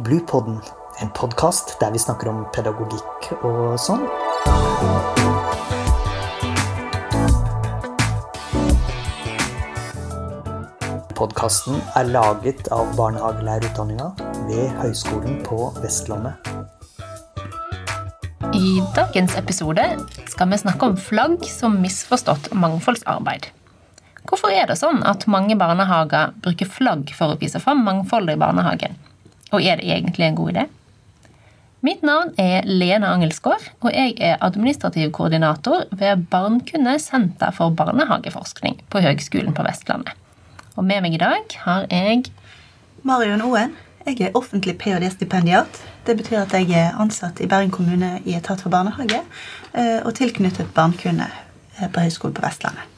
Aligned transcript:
Bluepodden, 0.00 0.56
en 1.00 1.10
podkast 1.12 1.74
der 1.80 1.90
vi 1.92 1.98
snakker 2.00 2.30
om 2.30 2.38
pedagogikk 2.54 3.26
og 3.44 3.74
sånn. 3.76 4.06
Podkasten 11.18 11.82
er 12.00 12.08
laget 12.14 12.70
av 12.72 12.94
barnehagelærerutdanninga 12.96 14.08
ved 14.48 14.72
Høgskolen 14.78 15.36
på 15.44 15.68
Vestlandet. 15.82 16.48
I 18.56 18.80
dagens 18.96 19.36
episode 19.36 19.84
skal 20.32 20.48
vi 20.48 20.62
snakke 20.64 20.88
om 20.88 20.96
flagg 20.96 21.44
som 21.44 21.76
misforstått 21.84 22.54
mangfoldsarbeid. 22.56 23.52
Hvorfor 24.24 24.48
er 24.48 24.72
det 24.72 24.80
sånn 24.80 25.04
at 25.04 25.28
mange 25.28 25.60
barnehager 25.60 26.32
bruker 26.40 26.72
flagg 26.72 27.12
for 27.12 27.34
å 27.34 27.40
vise 27.44 27.60
fram 27.60 27.84
mangfoldet 27.84 28.40
i 28.40 28.44
barnehagen? 28.48 28.96
Og 29.50 29.64
er 29.64 29.80
det 29.80 29.88
egentlig 29.90 30.26
en 30.26 30.38
god 30.38 30.52
idé? 30.52 30.66
Mitt 31.80 32.02
navn 32.04 32.34
er 32.36 32.66
Lene 32.68 33.08
Angelsgaard, 33.08 33.70
og 33.80 33.94
jeg 33.94 34.12
er 34.20 34.42
administrativ 34.44 35.14
koordinator 35.16 35.86
ved 35.96 36.26
Barnkunde 36.30 36.98
senter 37.00 37.54
for 37.56 37.72
barnehageforskning 37.72 38.82
på 38.92 39.00
Høgskolen 39.00 39.56
på 39.56 39.64
Vestlandet. 39.64 40.12
Og 40.76 40.84
med 40.84 41.00
meg 41.00 41.16
i 41.16 41.22
dag 41.22 41.56
har 41.64 41.88
jeg 41.88 42.28
Marion 43.02 43.46
Oen. 43.48 43.72
Jeg 44.04 44.20
er 44.28 44.36
offentlig 44.36 44.76
ph.d.-stipendiat. 44.80 45.80
Det 46.04 46.18
betyr 46.20 46.42
at 46.42 46.52
jeg 46.56 46.68
er 46.76 47.00
ansatt 47.00 47.40
i 47.40 47.48
Bergen 47.48 47.72
kommune 47.72 48.18
i 48.24 48.36
etat 48.36 48.60
for 48.60 48.72
barnehage 48.72 49.20
eh, 49.72 50.00
og 50.04 50.14
tilknyttet 50.20 50.72
Barnkunne 50.76 51.28
eh, 51.80 51.88
på 51.88 52.04
Høgskolen 52.04 52.36
på 52.36 52.44
Vestlandet. 52.44 52.89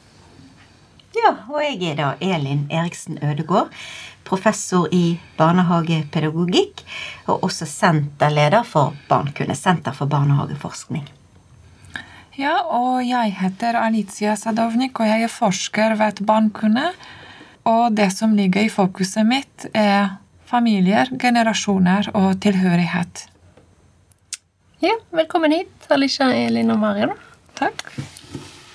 Ja, 1.13 1.35
og 1.49 1.61
jeg 1.61 1.91
er 1.91 1.97
da 1.99 2.07
Elin 2.21 2.63
Eriksen 2.73 3.19
Ødegård, 3.21 3.69
professor 4.25 4.87
i 4.91 5.19
barnehagepedagogikk 5.37 6.81
og 7.27 7.43
også 7.45 7.67
senterleder 7.69 8.63
for 8.65 8.95
Barnkunne, 9.09 9.55
Senter 9.55 9.93
for 9.93 10.09
barnehageforskning. 10.09 11.05
Ja, 12.33 12.55
og 12.65 13.03
jeg 13.05 13.35
heter 13.37 13.77
Alicia 13.77 14.33
Sadovnik, 14.35 14.97
og 14.99 15.05
jeg 15.05 15.27
er 15.27 15.29
forsker 15.29 15.93
ved 15.99 16.23
Barnkunne. 16.25 16.87
Og 17.69 17.93
det 17.95 18.09
som 18.15 18.33
ligger 18.33 18.65
i 18.65 18.71
fokuset 18.73 19.27
mitt, 19.27 19.67
er 19.73 20.17
familier, 20.49 21.13
generasjoner 21.21 22.09
og 22.17 22.41
tilhørighet. 22.41 23.27
Ja, 24.83 24.97
velkommen 25.13 25.53
hit, 25.53 25.87
Alicia, 25.93 26.33
Elin 26.33 26.73
og 26.73 26.81
Marion. 26.81 27.15
Takk. 27.55 27.85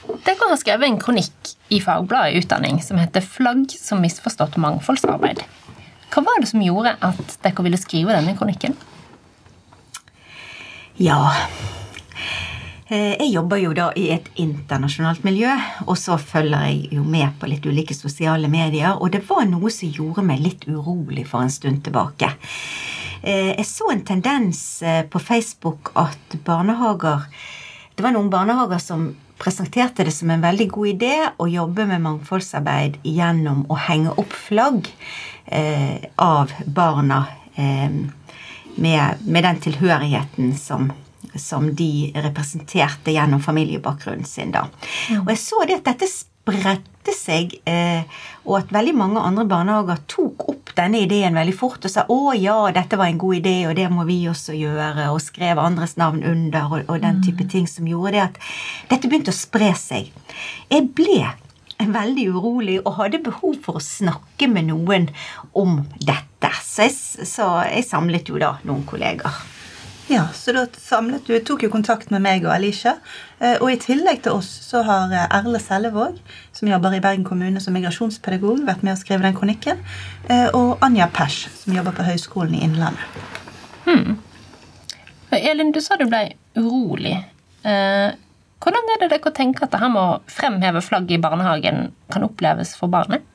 Dere 0.09 0.49
har 0.49 0.57
skrevet 0.57 0.89
en 0.89 1.01
kronikk 1.01 1.55
i 1.69 1.81
fagbladet 1.85 2.41
Utdanning 2.41 2.81
som 2.83 2.99
heter 2.99 3.21
'Flagg 3.21 3.71
som 3.71 4.01
misforstått 4.01 4.57
mangfoldsarbeid'. 4.57 5.45
Hva 6.09 6.25
var 6.25 6.41
det 6.41 6.49
som 6.49 6.63
gjorde 6.65 6.97
at 7.05 7.37
dere 7.45 7.65
ville 7.65 7.81
skrive 7.81 8.15
denne 8.17 8.37
kronikken? 8.37 8.77
Ja 10.97 11.35
eh, 12.89 13.15
Jeg 13.21 13.29
jobber 13.31 13.61
jo 13.61 13.75
da 13.77 13.91
i 13.95 14.09
et 14.11 14.31
internasjonalt 14.41 15.23
miljø, 15.25 15.53
og 15.87 15.99
så 16.01 16.17
følger 16.17 16.65
jeg 16.71 16.89
jo 16.97 17.05
med 17.05 17.37
på 17.39 17.47
litt 17.47 17.67
ulike 17.69 17.95
sosiale 17.95 18.49
medier, 18.49 18.97
og 18.97 19.13
det 19.13 19.23
var 19.29 19.45
noe 19.45 19.71
som 19.71 19.93
gjorde 19.93 20.25
meg 20.25 20.41
litt 20.41 20.67
urolig 20.67 21.27
for 21.29 21.45
en 21.45 21.53
stund 21.53 21.85
tilbake. 21.85 22.33
Eh, 23.23 23.55
jeg 23.59 23.67
så 23.69 23.93
en 23.93 24.05
tendens 24.07 24.83
eh, 24.83 25.05
på 25.05 25.21
Facebook 25.21 25.93
at 25.99 26.39
barnehager 26.45 27.27
Det 27.97 28.05
var 28.05 28.15
noen 28.15 28.31
barnehager 28.31 28.79
som 28.79 29.09
presenterte 29.49 30.05
det 30.05 30.13
som 30.13 30.31
en 30.31 30.45
veldig 30.45 30.69
god 30.69 30.89
idé 30.91 31.15
å 31.41 31.47
jobbe 31.49 31.87
med 31.89 32.03
mangfoldsarbeid 32.05 32.99
gjennom 33.07 33.63
å 33.73 33.79
henge 33.81 34.13
opp 34.21 34.35
flagg 34.37 34.91
eh, 35.47 36.05
av 36.21 36.53
barna 36.67 37.23
eh, 37.57 37.89
med, 38.77 39.23
med, 39.25 39.47
den 39.47 39.63
tilhørigheten 39.65 40.53
som, 40.61 40.91
som, 41.33 41.71
de 41.75 42.13
representerte 42.15 43.15
gjennom 43.17 43.41
familiebakgrunnen 43.41 44.29
sin. 44.29 44.53
da. 44.53 44.67
Og 45.23 45.33
jeg 45.33 45.41
så 45.41 45.65
det 45.65 45.81
at 45.81 45.89
dette 45.95 46.11
spredte 46.49 47.15
seg, 47.15 47.55
eh, 47.69 48.05
og 48.47 48.59
at 48.63 48.73
veldig 48.73 48.95
mange 48.97 49.23
andre 49.25 49.45
barnehager 49.49 50.01
tok 50.09 50.47
opp 50.53 50.73
denne 50.79 51.03
ideen 51.05 51.37
veldig 51.37 51.55
fort 51.57 51.85
og 51.85 51.93
sa 51.93 52.05
å 52.13 52.33
ja, 52.39 52.57
dette 52.75 52.99
var 53.01 53.11
en 53.11 53.21
god 53.21 53.41
idé, 53.41 53.57
og 53.69 53.75
det 53.77 53.89
må 53.93 54.07
vi 54.09 54.21
også 54.31 54.55
gjøre, 54.57 55.11
og 55.13 55.21
skrev 55.25 55.61
andres 55.61 55.97
navn 56.01 56.23
under, 56.25 56.71
og, 56.71 56.87
og 56.89 57.03
den 57.05 57.21
type 57.25 57.49
ting 57.51 57.69
som 57.71 57.89
gjorde 57.89 58.15
det 58.17 58.25
at 58.25 58.41
dette 58.93 59.11
begynte 59.11 59.35
å 59.35 59.39
spre 59.39 59.73
seg. 59.79 60.13
Jeg 60.71 60.89
ble 60.97 61.21
veldig 61.79 62.25
urolig 62.35 62.81
og 62.83 62.97
hadde 63.03 63.23
behov 63.23 63.61
for 63.63 63.79
å 63.79 63.85
snakke 63.85 64.49
med 64.51 64.71
noen 64.73 65.09
om 65.59 65.83
dette. 66.01 66.51
Så 66.65 66.89
jeg, 66.89 67.29
så 67.29 67.53
jeg 67.69 67.87
samlet 67.87 68.31
jo 68.31 68.41
da 68.43 68.57
noen 68.67 68.85
kolleger. 68.89 69.58
Ja, 70.09 70.23
så 70.33 70.55
da 70.57 70.63
samlet 70.81 71.27
du, 71.29 71.35
tok 71.45 71.67
jo 71.67 71.69
kontakt 71.73 72.09
med 72.09 72.23
meg 72.25 72.47
og 72.47 72.55
Alicia. 72.55 72.95
Og 73.61 73.69
i 73.69 73.77
tillegg 73.81 74.23
til 74.25 74.39
oss 74.39 74.49
så 74.65 74.81
har 74.87 75.13
Erle 75.27 75.61
Sellevåg, 75.61 76.17
som 76.57 76.71
jobber 76.71 76.97
i 76.97 77.03
Bergen 77.05 77.27
kommune 77.29 77.61
som 77.61 77.77
migrasjonspedagog, 77.77 78.63
vært 78.65 78.87
med 78.87 78.97
å 78.97 79.01
skrive 79.01 79.27
den 79.27 79.37
kronikken. 79.37 79.83
Og 80.57 80.81
Anja 80.85 81.11
Pesch, 81.13 81.45
som 81.61 81.77
jobber 81.77 81.93
på 81.99 82.09
Høgskolen 82.09 82.57
i 82.57 82.63
Innlandet. 82.65 83.05
Hmm. 83.85 84.17
Elin, 85.37 85.75
du 85.77 85.83
sa 85.85 86.01
du 86.01 86.09
ble 86.09 86.25
urolig. 86.57 87.19
Hvordan 87.63 88.93
er 88.95 89.03
det 89.03 89.13
dere 89.13 89.37
tenker 89.37 89.69
at 89.69 89.77
det 89.77 89.83
her 89.85 89.93
med 89.93 90.03
å 90.03 90.21
fremheve 90.33 90.81
flagget 90.83 91.19
i 91.19 91.23
barnehagen 91.23 91.91
kan 92.09 92.25
oppleves 92.25 92.73
for 92.81 92.89
barnet? 92.89 93.29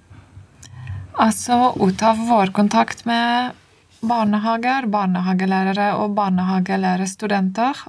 Altså, 1.22 1.76
ut 1.78 2.02
av 2.02 2.18
vår 2.18 2.50
kontakt 2.58 3.06
med 3.06 3.54
barnehager, 4.04 4.88
barnehagelærere 4.92 5.94
og 5.96 6.16
barnehagelærerstudenter, 6.18 7.86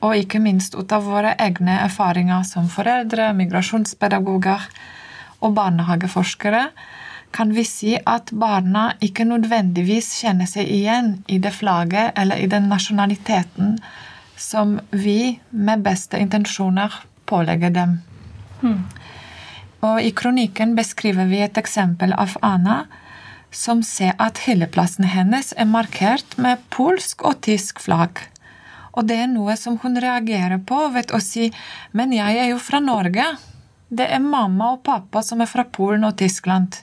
og 0.00 0.16
ikke 0.16 0.40
minst 0.40 0.74
ut 0.74 0.92
av 0.96 1.04
våre 1.04 1.34
egne 1.38 1.76
erfaringer 1.84 2.46
som 2.48 2.70
foreldre, 2.72 3.32
migrasjonspedagoger 3.36 4.64
og 5.44 5.54
barnehageforskere, 5.58 6.70
kan 7.30 7.52
vi 7.54 7.64
si 7.68 7.94
at 7.94 8.32
barna 8.34 8.90
ikke 9.04 9.26
nødvendigvis 9.28 10.08
kjenner 10.22 10.48
seg 10.50 10.66
igjen 10.66 11.12
i 11.30 11.38
det 11.38 11.52
flagget 11.54 12.16
eller 12.18 12.40
i 12.40 12.48
den 12.50 12.66
nasjonaliteten 12.72 13.76
som 14.40 14.78
vi 14.90 15.38
med 15.50 15.84
beste 15.84 16.18
intensjoner 16.18 16.96
pålegger 17.30 17.70
dem. 17.70 18.00
Hmm. 18.64 18.88
Og 19.86 20.02
I 20.02 20.10
kronikken 20.16 20.74
beskriver 20.76 21.28
vi 21.30 21.44
et 21.44 21.60
eksempel 21.60 22.12
av 22.18 22.34
Anna 22.42 22.82
som 23.50 23.82
ser 23.82 24.14
at 24.18 24.44
hele 24.46 24.68
plassen 24.70 25.06
hennes 25.10 25.52
er 25.56 25.68
markert 25.68 26.36
med 26.38 26.62
polsk 26.70 27.24
og 27.26 27.40
tysk 27.46 27.82
flagg. 27.82 28.22
Og 28.94 29.06
det 29.06 29.18
er 29.22 29.30
noe 29.30 29.54
som 29.58 29.78
hun 29.82 29.98
reagerer 30.02 30.58
på 30.66 30.80
ved 30.94 31.12
å 31.14 31.20
si 31.22 31.52
'men 31.92 32.12
jeg 32.12 32.38
er 32.38 32.48
jo 32.50 32.58
fra 32.58 32.78
Norge'. 32.78 33.38
Det 33.90 34.06
er 34.10 34.18
mamma 34.18 34.72
og 34.72 34.82
pappa 34.82 35.22
som 35.22 35.40
er 35.40 35.46
fra 35.46 35.64
Polen 35.64 36.04
og 36.04 36.16
Tyskland. 36.16 36.76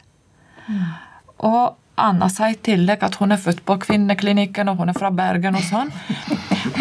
Mm. 0.68 0.94
Og 1.40 1.76
Anna 1.96 2.30
sa 2.30 2.50
i 2.50 2.56
tillegg 2.56 3.04
at 3.04 3.16
hun 3.16 3.32
er 3.32 3.38
født 3.42 3.66
på 3.66 3.78
kvinneklinikken, 3.78 4.70
og 4.70 4.78
hun 4.78 4.90
er 4.90 4.94
fra 4.94 5.10
Bergen 5.10 5.56
og 5.56 5.64
sånn. 5.64 5.92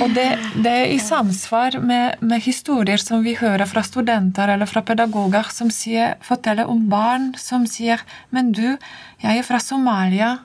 Og 0.01 0.13
det, 0.15 0.27
det 0.63 0.73
er 0.73 0.93
i 0.93 0.99
samsvar 1.03 1.79
med, 1.81 2.21
med, 2.21 2.43
historier 2.45 3.01
som 3.01 3.23
vi 3.25 3.37
hører 3.39 3.67
fra 3.71 3.83
studenter 3.87 4.51
eller 4.55 4.69
fra 4.69 4.83
pedagoger 4.87 5.49
som 5.55 5.71
sier, 5.73 6.17
forteller 6.27 6.69
om 6.71 6.87
barn 6.91 7.33
som 7.39 7.67
sier 7.71 8.03
'Men 8.31 8.53
du, 8.53 8.77
jeg 9.23 9.39
er 9.39 9.43
fra 9.43 9.59
Somalia'. 9.59 10.39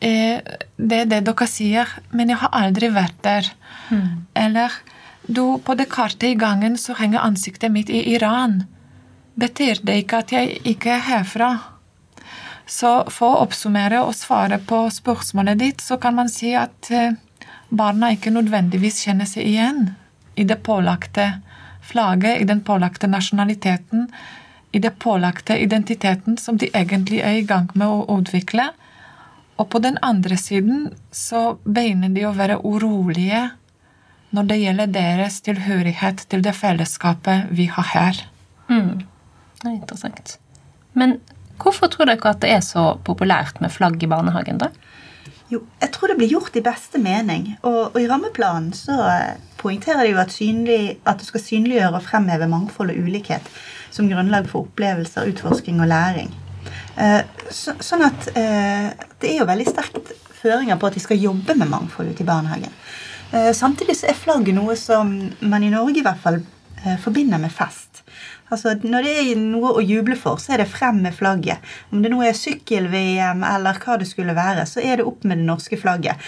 Eh, 0.00 0.40
det 0.76 0.98
er 1.00 1.08
det 1.10 1.24
dere 1.26 1.46
sier, 1.46 1.88
men 2.12 2.28
jeg 2.28 2.38
har 2.38 2.50
aldri 2.52 2.88
vært 2.88 3.18
der. 3.22 3.50
Mm. 3.90 4.26
Eller 4.34 4.70
du, 5.26 5.58
på 5.58 5.74
det 5.74 5.88
kartet 5.90 6.30
i 6.30 6.34
gangen 6.38 6.76
så 6.76 6.94
henger 6.94 7.20
ansiktet 7.20 7.72
mitt 7.72 7.90
i 7.90 8.14
Iran. 8.14 8.64
Betyr 9.34 9.82
det 9.82 10.04
ikke 10.04 10.22
at 10.22 10.32
jeg 10.32 10.60
ikke 10.64 10.90
er 10.90 11.04
herfra? 11.08 11.50
Så 12.68 13.08
for 13.10 13.32
å 13.32 13.44
oppsummere 13.46 14.02
og 14.04 14.14
svare 14.14 14.58
på 14.58 14.84
spørsmålet 14.92 15.58
ditt, 15.58 15.80
så 15.80 15.96
kan 15.96 16.14
man 16.14 16.28
si 16.28 16.52
at 16.54 16.90
eh, 16.92 17.16
barna 17.68 18.12
ikke 18.14 18.32
nødvendigvis 18.32 19.02
kjenner 19.04 19.28
seg 19.28 19.46
igjen 19.48 19.90
i 20.38 20.44
det 20.48 20.60
pålagte 20.66 21.30
flagget, 21.88 22.40
i 22.40 22.48
den 22.48 22.60
pålagte 22.64 23.08
nasjonaliteten, 23.10 24.08
i 24.72 24.78
det 24.78 24.98
pålagte 25.00 25.56
identiteten 25.58 26.36
som 26.36 26.58
de 26.60 26.68
egentlig 26.72 27.22
er 27.24 27.40
i 27.40 27.46
gang 27.48 27.70
med 27.74 27.88
å 27.88 28.18
utvikle. 28.18 28.70
Og 29.58 29.70
på 29.72 29.80
den 29.82 29.98
andre 30.04 30.36
siden 30.38 30.90
så 31.10 31.58
begynner 31.64 32.12
de 32.14 32.26
å 32.28 32.34
være 32.36 32.60
urolige 32.62 33.48
når 34.36 34.50
det 34.50 34.58
gjelder 34.60 34.92
deres 34.92 35.40
tilhørighet 35.46 36.26
til 36.28 36.44
det 36.44 36.52
fellesskapet 36.54 37.48
vi 37.56 37.66
har 37.72 37.88
her. 37.94 38.20
Mm. 38.68 39.06
Det 39.62 39.70
er 39.70 39.74
interessant. 39.74 40.36
Men 40.92 41.16
hvorfor 41.58 41.90
tror 41.90 42.10
dere 42.10 42.34
at 42.34 42.44
det 42.44 42.52
er 42.52 42.62
så 42.64 42.92
populært 43.04 43.62
med 43.64 43.72
flagg 43.72 44.02
i 44.04 44.10
barnehagen, 44.10 44.60
da? 44.60 44.68
Jo, 45.48 45.62
jeg 45.80 45.92
tror 45.94 46.12
det 46.12 46.18
blir 46.18 46.32
gjort 46.34 46.56
i 46.60 46.64
beste 46.64 47.00
mening. 47.00 47.54
Og, 47.62 47.94
og 47.94 47.98
i 48.00 48.08
rammeplanen 48.10 48.74
så 48.76 48.98
poengterer 49.58 50.04
de 50.04 50.12
jo 50.12 50.20
at, 50.20 50.34
synlig, 50.34 50.98
at 51.08 51.20
du 51.20 51.24
skal 51.26 51.42
synliggjøre 51.42 51.96
og 51.96 52.04
fremheve 52.04 52.50
mangfold 52.50 52.92
og 52.92 53.00
ulikhet 53.08 53.48
som 53.94 54.10
grunnlag 54.10 54.48
for 54.50 54.66
opplevelser, 54.66 55.30
utforsking 55.32 55.80
og 55.80 55.88
læring. 55.90 56.30
Eh, 57.00 57.22
så, 57.50 57.74
sånn 57.80 58.04
at 58.06 58.28
eh, 58.36 58.90
det 59.20 59.32
er 59.32 59.40
jo 59.40 59.48
veldig 59.48 59.68
sterkt 59.70 60.12
føringer 60.38 60.78
på 60.78 60.90
at 60.90 60.98
de 60.98 61.02
skal 61.02 61.20
jobbe 61.22 61.56
med 61.58 61.70
mangfold 61.70 62.12
ute 62.12 62.22
i 62.22 62.28
barnehagen. 62.28 62.74
Eh, 63.32 63.52
samtidig 63.56 63.96
så 63.98 64.08
er 64.10 64.20
flagget 64.20 64.56
noe 64.56 64.76
som 64.78 65.10
man 65.40 65.64
i 65.64 65.72
Norge 65.72 66.00
i 66.00 66.04
hvert 66.04 66.20
fall 66.22 66.40
eh, 66.40 66.96
forbinder 67.00 67.40
med 67.42 67.52
fest. 67.52 68.02
Altså, 68.50 68.74
Når 68.82 69.06
det 69.06 69.14
er 69.22 69.40
noe 69.40 69.74
å 69.76 69.84
juble 69.84 70.16
for, 70.18 70.40
så 70.42 70.54
er 70.54 70.62
det 70.62 70.70
frem 70.72 71.02
med 71.04 71.16
flagget. 71.16 71.64
Om 71.92 72.02
det 72.04 72.12
nå 72.12 72.22
er 72.24 72.36
sykkel-VM 72.36 73.44
eller 73.46 73.80
hva 73.82 73.98
det 74.00 74.08
skulle 74.10 74.36
være, 74.36 74.66
så 74.68 74.82
er 74.84 75.00
det 75.00 75.08
opp 75.08 75.26
med 75.28 75.42
det 75.42 75.48
norske 75.48 75.78
flagget. 75.80 76.20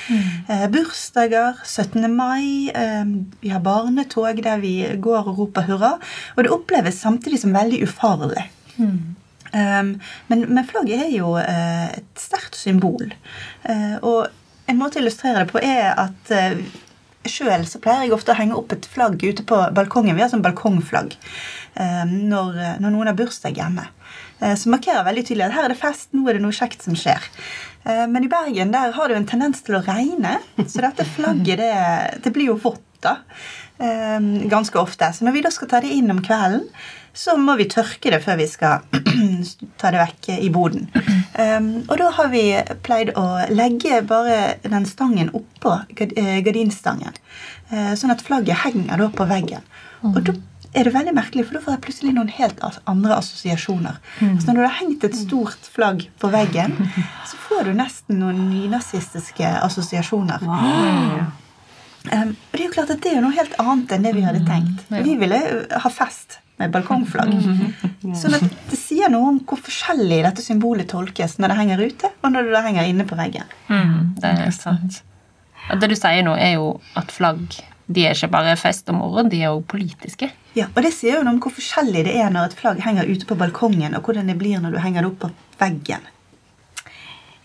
Eh, 0.50 0.66
bursdager, 0.72 1.62
17. 1.64 2.08
mai, 2.12 2.70
eh, 2.74 3.14
vi 3.40 3.54
har 3.54 3.64
barnetog 3.64 4.42
der 4.44 4.60
vi 4.60 4.74
går 4.96 5.32
og 5.32 5.38
roper 5.44 5.68
hurra. 5.70 5.94
Og 6.36 6.44
det 6.44 6.52
oppleves 6.54 7.00
samtidig 7.00 7.40
som 7.40 7.56
veldig 7.56 7.82
ufarlig. 7.86 8.48
Um, 9.50 9.96
men, 10.26 10.44
men 10.54 10.66
flagget 10.66 11.08
er 11.08 11.10
jo 11.10 11.34
eh, 11.40 11.88
et 11.98 12.20
sterkt 12.22 12.54
symbol. 12.58 13.10
Eh, 13.66 13.96
og 13.98 14.28
en 14.70 14.78
måte 14.78 15.00
å 15.00 15.02
illustrere 15.02 15.42
det 15.42 15.50
på 15.50 15.62
er 15.64 15.90
at 15.98 16.30
uh, 16.30 16.60
Sjøl 17.28 17.66
pleier 17.84 18.06
jeg 18.06 18.14
ofte 18.16 18.32
å 18.32 18.38
henge 18.38 18.56
opp 18.56 18.72
et 18.72 18.86
flagg 18.88 19.20
ute 19.20 19.44
på 19.44 19.56
balkongen. 19.76 20.16
Vi 20.16 20.22
har 20.24 20.30
sånn 20.32 20.44
balkongflagg 20.44 21.12
eh, 21.12 22.04
når, 22.08 22.60
når, 22.80 22.86
noen 22.88 23.10
har 23.10 23.18
bursdag 23.18 23.60
hjemme. 23.60 23.84
Eh, 24.40 24.54
som 24.56 24.72
markerer 24.72 25.04
veldig 25.04 25.26
tydelig 25.28 25.50
at 25.50 25.56
her 25.58 25.68
er 25.68 25.74
det 25.74 25.80
fest, 25.82 26.08
nå 26.16 26.24
er 26.24 26.38
det 26.38 26.44
noe 26.46 26.56
kjekt 26.56 26.86
som 26.86 26.96
skjer. 26.96 27.26
Eh, 27.84 28.06
men 28.08 28.24
i 28.24 28.30
Bergen 28.32 28.72
der 28.72 28.96
har 28.96 29.08
det 29.08 29.18
jo 29.18 29.20
en 29.20 29.28
tendens 29.28 29.60
til 29.66 29.76
å 29.76 29.82
regne, 29.84 30.38
så 30.64 30.86
dette 30.86 31.08
flagget 31.12 31.60
det, 31.60 31.74
det 32.24 32.32
blir 32.32 32.54
jo 32.54 32.60
vått 32.62 32.86
da. 33.04 33.18
Ganske 33.80 34.76
ofte. 34.76 35.06
Så 35.16 35.24
når 35.24 35.32
vi 35.32 35.42
da 35.46 35.48
skal 35.54 35.68
ta 35.70 35.78
det 35.80 35.88
inn 35.96 36.12
om 36.12 36.18
kvelden, 36.20 36.66
så 37.12 37.36
må 37.38 37.56
vi 37.58 37.66
tørke 37.70 38.12
det 38.12 38.20
før 38.24 38.38
vi 38.40 38.46
skal 38.50 38.84
ta 39.80 39.90
det 39.92 40.02
vekk 40.02 40.28
i 40.38 40.50
boden. 40.52 40.86
Um, 41.34 41.70
og 41.88 41.96
da 42.00 42.10
har 42.16 42.30
vi 42.32 42.44
pleid 42.86 43.12
å 43.18 43.26
legge 43.50 44.02
bare 44.06 44.60
den 44.62 44.86
stangen 44.88 45.32
oppå 45.36 45.76
gardinstangen. 45.96 47.18
Uh, 47.72 47.92
sånn 47.98 48.14
at 48.14 48.22
flagget 48.26 48.62
henger 48.64 49.00
da 49.00 49.10
på 49.14 49.26
veggen. 49.30 49.66
Og 50.06 50.22
da 50.26 50.36
er 50.70 50.86
det 50.86 50.94
veldig 50.94 51.14
merkelig, 51.16 51.48
for 51.48 51.58
da 51.58 51.62
får 51.64 51.74
jeg 51.74 51.82
plutselig 51.86 52.12
noen 52.14 52.30
helt 52.30 52.60
andre 52.62 53.16
assosiasjoner. 53.18 53.98
Mm. 54.20 54.36
Så 54.38 54.46
når 54.46 54.60
du 54.60 54.62
har 54.62 54.76
hengt 54.78 55.06
et 55.06 55.18
stort 55.18 55.70
flagg 55.74 56.06
på 56.22 56.30
veggen, 56.30 56.76
så 57.28 57.40
får 57.48 57.66
du 57.68 57.72
nesten 57.78 58.20
noen 58.22 58.46
nynazistiske 58.52 59.50
assosiasjoner. 59.66 60.46
Wow. 60.46 61.24
Um, 62.10 62.30
og 62.32 62.54
det 62.54 62.62
er 62.62 62.68
jo 62.68 62.74
klart 62.78 62.94
at 62.94 63.02
det 63.04 63.16
er 63.16 63.24
noe 63.24 63.34
helt 63.36 63.58
annet 63.60 63.90
enn 63.92 64.06
det 64.06 64.14
vi 64.16 64.22
hadde 64.24 64.44
tenkt. 64.46 64.86
Vi 64.88 65.18
ville 65.20 65.40
ha 65.82 65.90
fest 65.92 66.38
med 66.60 66.72
balkongflagg. 66.74 67.32
Sånn 68.20 68.36
at 68.36 68.44
det 68.70 68.78
sier 68.78 69.10
noe 69.12 69.32
om 69.32 69.40
hvor 69.48 69.60
forskjellig 69.64 70.20
dette 70.26 70.44
symbolet 70.44 70.90
tolkes 70.92 71.38
når 71.40 71.52
det 71.52 71.58
henger 71.62 71.84
ute, 71.88 72.12
og 72.20 72.34
når 72.34 72.52
det 72.52 72.64
henger 72.68 72.90
inne 72.92 73.06
på 73.08 73.18
veggen. 73.18 73.48
Mm, 73.70 73.96
det 74.20 74.34
er 74.46 74.54
sant. 74.54 75.02
Det 75.70 75.90
du 75.90 75.96
sier 75.96 76.24
nå, 76.26 76.34
er 76.36 76.56
jo 76.58 76.72
at 76.98 77.12
flagg 77.14 77.60
de 77.90 78.04
er 78.06 78.14
ikke 78.14 78.30
bare 78.30 78.54
fest 78.58 78.86
og 78.92 79.00
moro, 79.00 79.24
de 79.26 79.40
er 79.40 79.50
jo 79.50 79.64
politiske. 79.66 80.28
Ja, 80.54 80.68
og 80.70 80.84
det 80.86 80.92
sier 80.94 81.18
jo 81.18 81.24
noe 81.26 81.34
om 81.34 81.40
hvor 81.42 81.54
forskjellig 81.56 82.04
det 82.06 82.14
er 82.22 82.30
når 82.30 82.50
et 82.50 82.58
flagg 82.58 82.78
henger 82.84 83.08
ute 83.10 83.26
på 83.26 83.38
balkongen, 83.38 83.96
og 83.98 84.06
hvordan 84.06 84.30
det 84.30 84.36
blir 84.38 84.62
når 84.62 84.76
du 84.76 84.80
henger 84.82 85.02
det 85.02 85.10
opp 85.10 85.24
på 85.24 85.30
veggen. 85.58 86.06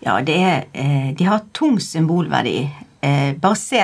Ja, 0.06 0.20
det 0.22 0.36
er, 0.38 0.66
eh, 0.72 1.10
de 1.18 1.26
har 1.26 1.42
tung 1.56 1.80
symbolverdi. 1.82 2.68
Eh, 3.04 3.34
bare 3.36 3.56
se 3.60 3.82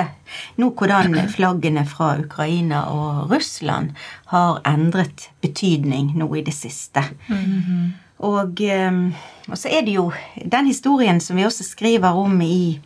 nå 0.57 0.71
hvordan 0.73 1.15
flaggene 1.31 1.85
fra 1.87 2.15
Ukraina 2.23 2.87
og 2.91 3.31
Russland 3.31 3.93
har 4.33 4.63
endret 4.67 5.29
betydning 5.45 6.15
nå 6.17 6.31
i 6.35 6.43
det 6.43 6.55
siste. 6.55 7.05
Mm 7.29 7.37
-hmm. 7.37 7.91
og, 8.19 8.61
eh, 8.61 9.13
og, 9.49 9.59
så 9.59 9.69
er 9.69 9.85
det 9.85 9.95
jo 9.95 10.13
den 10.53 10.67
historien 10.67 11.21
som 11.21 11.37
vi 11.37 11.45
også 11.45 11.65
skriver 11.65 12.09
om 12.09 12.41
i, 12.41 12.81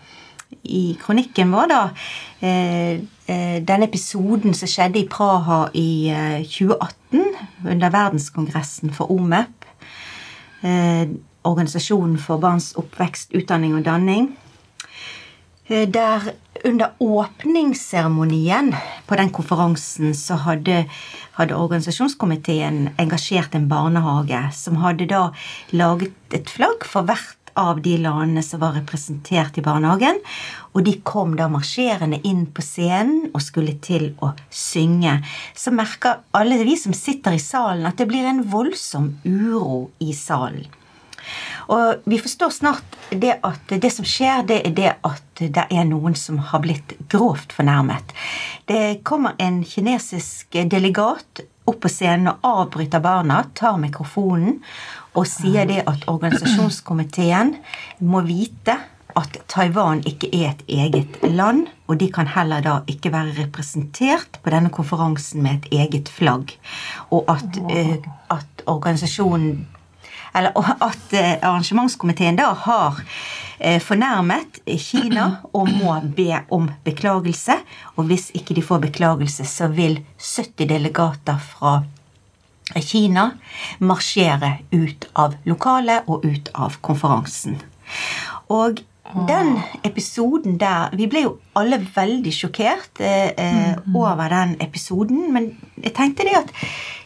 i 0.65 0.99
kronikken 1.01 1.53
vår, 1.53 1.67
da. 1.69 1.89
Eh, 2.41 3.01
eh 3.29 3.63
den 3.63 3.83
episoden 3.83 4.55
som 4.55 4.69
skjedde 4.69 4.99
i 4.99 5.09
Praha 5.09 5.69
i 5.75 6.13
2018 6.45 7.21
eh, 7.21 7.71
under 7.73 7.91
verdenskongressen 7.91 8.93
for 8.93 9.11
OMEP. 9.11 9.65
Eh, 10.63 11.09
Organisasjonen 11.45 12.19
for 12.19 12.39
barns 12.39 12.73
oppvekst, 12.77 13.31
utdanning 13.35 13.75
og 13.75 13.85
danning. 13.85 14.37
Eh, 15.69 15.89
der 15.89 16.33
under 16.65 16.93
åpningsseremonien 16.99 18.75
på 19.07 19.17
den 19.17 19.31
konferansen 19.31 20.15
så 20.15 20.39
hadde, 20.47 20.85
hadde, 21.39 21.57
organisasjonskomiteen 21.59 22.93
engasjert 23.03 23.55
en 23.55 23.67
barnehage 23.69 24.45
som 24.55 24.79
hadde 24.85 25.09
da 25.11 25.25
laget 25.75 26.15
et 26.39 26.51
flagg 26.51 26.87
for 26.87 27.07
hvert 27.09 27.35
av 27.57 27.81
de 27.83 27.97
landene 27.99 28.45
som 28.45 28.61
var 28.63 28.77
representert 28.77 29.59
i 29.59 29.65
barnehagen. 29.65 30.21
Og 30.77 30.85
de 30.87 30.99
kom 31.03 31.35
da 31.39 31.49
marsjerende 31.51 32.21
inn 32.29 32.45
på 32.47 32.63
scenen 32.63 33.31
og 33.33 33.43
skulle 33.43 33.79
til 33.83 34.13
å 34.23 34.35
synge. 34.53 35.19
Så 35.57 35.75
merker 35.75 36.21
alle 36.37 36.61
vi 36.63 36.77
som 36.79 36.95
sitter 36.95 37.35
i 37.35 37.43
salen, 37.43 37.89
at 37.89 37.99
det 37.99 38.07
blir 38.11 38.29
en 38.29 38.45
voldsom 38.53 39.17
uro 39.25 39.87
i 39.99 40.13
salen. 40.15 40.69
Og 41.73 42.07
vi 42.07 42.19
forstår 42.23 42.53
snart 42.55 42.97
det 43.11 43.39
at 43.47 43.75
det 43.83 43.91
som 43.93 44.07
skjer, 44.07 44.45
det 44.47 44.61
er 44.69 44.75
det 44.77 44.93
at 45.07 45.43
det 45.43 45.67
er 45.71 45.87
noen 45.89 46.15
som 46.19 46.39
har 46.53 46.63
blitt 46.65 46.95
grovt 47.13 47.55
fornærmet. 47.57 48.15
Det 48.67 49.03
kommer 49.07 49.37
en 49.43 49.63
kinesisk 49.67 50.59
delegat 50.71 51.43
opp 51.67 51.81
på 51.83 51.91
scenen 51.91 52.31
og 52.31 52.47
avbryter 52.47 53.03
barna, 53.03 53.43
tar 53.55 53.79
mikrofonen 53.83 54.61
og 55.17 55.27
sier 55.27 55.67
det 55.67 55.83
at 55.89 56.07
organisasjonskomiteen 56.11 57.57
må 58.07 58.23
vite 58.27 58.77
at 59.17 59.39
Taiwan 59.49 60.03
ikke 60.07 60.29
er 60.37 60.51
et 60.51 60.65
eget 60.69 61.17
land, 61.25 61.67
og 61.89 62.01
de 62.01 62.11
kan 62.13 62.29
heller 62.29 62.61
da 62.61 62.75
ikke 62.91 63.13
være 63.15 63.37
representert 63.39 64.39
på 64.43 64.53
denne 64.53 64.71
konferansen 64.71 65.43
med 65.43 65.65
et 65.65 65.79
eget 65.81 66.11
flagg. 66.13 66.53
Og 67.11 67.25
at, 67.33 67.57
uh, 67.65 67.97
at 68.37 68.67
organisasjonen 68.67 69.65
eller 70.35 70.53
at 70.81 71.13
eh, 71.13 71.37
arrangementskomiteen 71.41 72.39
da 72.39 72.51
har 72.67 73.01
eh, 73.59 73.81
fornærmet 73.83 74.61
Kina 74.81 75.29
og 75.53 75.71
må 75.71 75.99
be 76.17 76.43
om 76.55 76.71
beklagelse. 76.85 77.59
Og 77.97 78.11
hvis 78.11 78.31
ikke 78.37 78.57
de 78.57 78.65
får 78.65 78.83
beklagelse, 78.89 79.47
så 79.49 79.71
vil 79.73 80.01
70 80.19 80.69
delegater 80.69 81.39
fra 81.53 81.79
Kina 82.83 83.31
marsjere 83.79 84.59
ut 84.75 85.07
av 85.15 85.37
lokalet 85.47 86.09
og 86.11 86.27
ut 86.27 86.51
av 86.55 86.81
konferansen. 86.83 87.61
Og 88.51 88.83
den 89.29 89.53
episoden 89.87 90.57
der 90.59 90.91
Vi 90.99 91.07
ble 91.07 91.21
jo 91.23 91.37
alle 91.55 91.79
veldig 91.79 92.33
sjokkert 92.35 93.01
eh, 93.01 93.31
eh 93.39 93.77
mm. 93.77 93.95
over 93.97 94.29
den 94.29 94.57
episoden. 94.61 95.33
Men 95.33 95.53
jeg 95.83 95.95
tenkte 95.95 96.27
det 96.27 96.37
at 96.37 96.51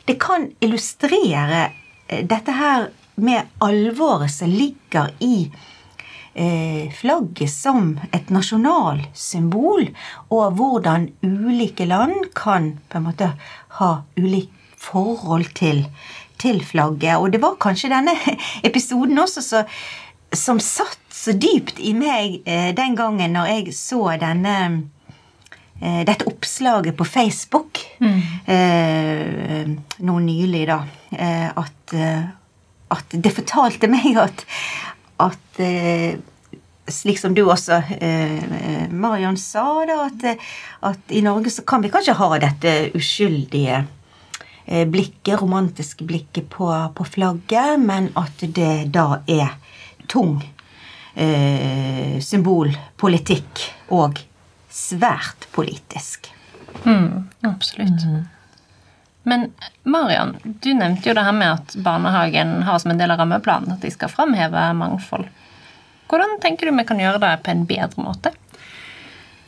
det 0.08 0.16
kan 0.20 0.48
illustrere 0.60 1.68
dette 2.08 2.52
her 2.52 2.88
med 3.22 3.50
alvoret 3.64 4.32
som 4.32 4.50
ligger 4.50 5.12
i 5.24 5.50
eh, 6.34 6.92
flagget 6.92 7.50
som 7.52 7.92
et 8.12 8.30
nasjonalsymbol, 8.30 9.90
og 10.30 10.56
hvordan 10.58 11.10
ulike 11.22 11.86
land 11.88 12.30
kan 12.36 12.74
på 12.88 13.00
en 13.00 13.08
måte 13.10 13.32
ha 13.80 13.92
ulikt 14.18 14.56
forhold 14.80 15.50
til, 15.54 15.84
til 16.40 16.62
flagget. 16.64 17.18
Og 17.20 17.32
det 17.32 17.42
var 17.42 17.60
kanskje 17.60 17.92
denne 17.92 18.14
episoden 18.68 19.18
også 19.20 19.44
så, 19.44 19.64
som 20.32 20.60
satt 20.62 20.98
så 21.12 21.34
dypt 21.36 21.80
i 21.84 21.92
meg 21.96 22.40
eh, 22.48 22.70
den 22.76 22.96
gangen 22.96 23.34
når 23.36 23.50
jeg 23.50 23.76
så 23.76 24.14
denne 24.20 24.56
eh, 25.82 26.00
dette 26.08 26.24
oppslaget 26.30 26.96
på 26.96 27.04
Facebook 27.04 27.82
mm. 28.00 28.20
eh, 28.48 29.72
nå 30.06 30.20
nylig, 30.24 30.64
da. 30.70 30.80
Eh, 31.12 31.48
at 31.50 31.96
at 32.90 33.14
det 33.14 33.32
fortalte 33.34 33.90
meg 33.90 34.18
at, 34.18 34.44
at 35.22 35.62
eh, 35.62 36.18
slik 36.90 37.18
som 37.18 37.34
du 37.34 37.44
også, 37.46 37.82
eh, 38.00 38.90
Marion, 38.90 39.38
sa, 39.38 39.84
da, 39.86 40.04
at, 40.08 40.44
at, 40.86 41.02
i 41.08 41.22
Norge 41.24 41.52
så 41.54 41.64
kan 41.66 41.82
vi 41.82 41.90
kanskje 41.92 42.18
ha 42.18 42.30
dette 42.42 42.74
uskyldige 42.98 43.84
eh, 44.66 44.86
blikket, 44.88 45.36
romantiske 45.40 46.06
blikket 46.08 46.50
på, 46.50 46.70
på, 46.94 47.06
flagget, 47.06 47.78
men 47.80 48.10
at 48.18 48.42
det 48.42 48.90
da 48.94 49.22
er 49.30 49.54
tung 50.10 50.40
eh, 51.14 52.18
symbolpolitikk 52.24 53.64
og 53.94 54.18
svært 54.70 55.48
politisk. 55.54 56.32
Mm, 56.84 57.30
absolutt. 57.46 58.06
Mm. 58.06 58.39
Men 59.22 59.50
Marian, 59.82 60.36
du 60.42 60.72
nevnte 60.74 61.10
jo 61.10 61.14
det 61.14 61.24
her 61.26 61.36
med 61.36 61.58
at 61.58 61.74
barnehagen 61.84 62.62
har 62.64 62.78
som 62.80 62.94
en 62.94 63.00
del 63.00 63.12
av 63.12 63.20
rammeplanen 63.20 63.74
at 63.74 63.84
de 63.84 63.92
skal 63.92 64.12
framheve 64.12 64.70
mangfold. 64.78 65.28
Hvordan 66.10 66.38
tenker 66.42 66.66
du 66.66 66.74
vi 66.74 66.86
kan 66.88 67.00
gjøre 67.00 67.20
det 67.22 67.34
på 67.44 67.52
en 67.52 67.66
bedre 67.68 68.02
måte? 68.02 68.32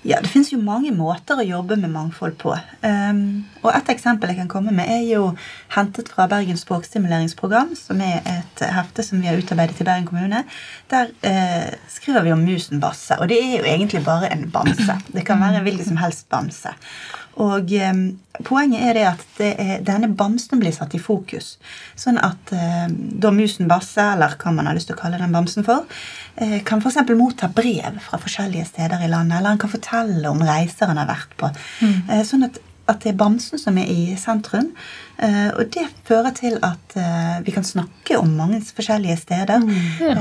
Ja, 0.02 0.18
Det 0.20 0.32
finnes 0.32 0.50
jo 0.50 0.58
mange 0.58 0.90
måter 0.90 1.38
å 1.38 1.44
jobbe 1.46 1.76
med 1.78 1.92
mangfold 1.94 2.34
på. 2.40 2.56
Um, 2.82 3.44
og 3.62 3.70
Et 3.70 3.90
eksempel 3.94 4.32
jeg 4.32 4.40
kan 4.40 4.50
komme 4.50 4.74
med, 4.74 4.90
er 4.90 5.04
jo 5.06 5.28
hentet 5.76 6.10
fra 6.10 6.26
Bergens 6.26 6.64
språkstimuleringsprogram, 6.66 7.76
som 7.78 8.02
er 8.02 8.18
et 8.26 8.64
hefte 8.74 9.04
som 9.06 9.22
vi 9.22 9.30
har 9.30 9.38
utarbeidet 9.38 9.78
i 9.78 9.86
Bergen 9.86 10.08
kommune. 10.08 10.42
Der 10.90 11.12
uh, 11.22 11.70
skriver 11.86 12.26
vi 12.26 12.34
om 12.34 12.42
musen 12.42 12.82
Basse. 12.82 13.14
Og 13.20 13.30
det 13.30 13.38
er 13.38 13.60
jo 13.60 13.68
egentlig 13.76 14.02
bare 14.04 14.32
en 14.34 14.48
bamse. 14.50 14.98
Det 15.14 15.22
kan 15.26 15.38
være 15.38 15.62
en 15.62 15.68
hvilken 15.68 15.92
som 15.92 16.02
helst 16.02 16.26
bamse. 16.34 16.74
Og 17.40 17.72
eh, 17.72 18.02
Poenget 18.42 18.80
er 18.80 18.96
det 18.96 19.02
at 19.06 19.22
det 19.36 19.50
er, 19.60 19.72
denne 19.84 20.08
bamsen 20.16 20.60
blir 20.60 20.72
satt 20.74 20.94
i 20.96 21.00
fokus. 21.02 21.58
Sånn 21.98 22.16
at 22.18 22.52
eh, 22.56 22.88
da 22.90 23.30
musen 23.34 23.68
Basse, 23.70 24.02
eller 24.14 24.34
hva 24.40 24.54
man 24.56 24.70
har 24.70 24.76
lyst 24.76 24.88
til 24.90 24.96
å 24.96 25.00
kalle 25.02 25.20
den 25.20 25.34
bamsen 25.34 25.66
for, 25.66 25.84
eh, 26.40 26.58
kan 26.66 26.80
f.eks. 26.80 27.02
motta 27.18 27.50
brev 27.52 28.00
fra 28.02 28.20
forskjellige 28.22 28.70
steder 28.72 29.04
i 29.04 29.10
landet, 29.12 29.36
eller 29.38 29.52
han 29.52 29.60
kan 29.62 29.72
fortelle 29.72 30.32
om 30.32 30.42
reiser 30.48 30.90
han 30.90 31.00
har 31.02 31.10
vært 31.12 31.36
på. 31.38 31.52
Mm. 31.84 31.98
Eh, 32.08 32.22
sånn 32.26 32.48
at, 32.48 32.56
at, 32.88 33.02
det 33.04 33.12
er 33.12 33.20
bamsen 33.20 33.60
som 33.60 33.78
er 33.78 33.92
i 33.92 34.16
sentrum. 34.20 34.72
Eh, 35.20 35.50
og 35.52 35.68
det 35.76 35.86
fører 36.08 36.32
til 36.38 36.56
at 36.64 36.96
eh, 36.96 37.36
vi 37.44 37.54
kan 37.54 37.68
snakke 37.68 38.16
om 38.18 38.32
mange 38.40 38.62
forskjellige 38.72 39.20
steder. 39.26 39.68
Mm. 39.68 39.84
Ja 40.00 40.16